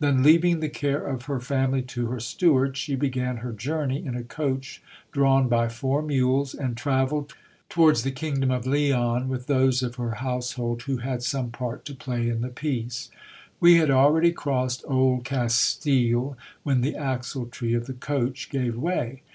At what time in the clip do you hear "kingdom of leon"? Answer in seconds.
8.10-9.30